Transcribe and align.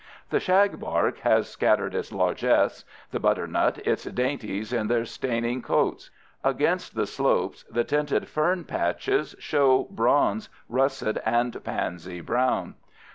The 0.31 0.39
shagbark 0.39 1.19
has 1.19 1.47
scattered 1.47 1.93
its 1.93 2.11
largess, 2.11 2.85
the 3.11 3.19
butternut 3.19 3.77
its 3.85 4.03
dainties 4.05 4.73
in 4.73 4.87
their 4.87 5.05
staining 5.05 5.61
coats. 5.61 6.09
Against 6.43 6.95
the 6.95 7.05
slopes 7.05 7.65
the 7.69 7.83
tinted 7.83 8.27
fern 8.27 8.63
patches 8.63 9.35
show 9.37 9.83
bronze, 9.91 10.49
russet, 10.67 11.19
and 11.23 11.63
pansy 11.63 12.19
brown. 12.19 12.73